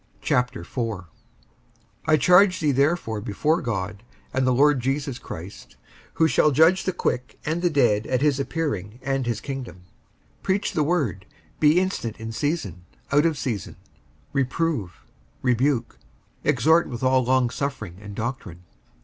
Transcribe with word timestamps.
55:004:001 0.23 1.05
I 2.07 2.17
charge 2.17 2.59
thee 2.59 2.71
therefore 2.71 3.21
before 3.21 3.61
God, 3.61 4.01
and 4.33 4.47
the 4.47 4.51
Lord 4.51 4.79
Jesus 4.79 5.19
Christ, 5.19 5.75
who 6.15 6.27
shall 6.27 6.49
judge 6.49 6.85
the 6.85 6.91
quick 6.91 7.37
and 7.45 7.61
the 7.61 7.69
dead 7.69 8.07
at 8.07 8.23
his 8.23 8.39
appearing 8.39 8.97
and 9.03 9.27
his 9.27 9.39
kingdom; 9.39 9.83
55:004:002 10.39 10.41
Preach 10.41 10.71
the 10.73 10.83
word; 10.83 11.27
be 11.59 11.79
instant 11.79 12.17
in 12.19 12.31
season, 12.31 12.83
out 13.11 13.27
of 13.27 13.37
season; 13.37 13.75
reprove, 14.33 15.05
rebuke, 15.43 15.99
exhort 16.43 16.89
with 16.89 17.03
all 17.03 17.23
longsuffering 17.23 17.99
and 18.01 18.15
doctrine. 18.15 18.63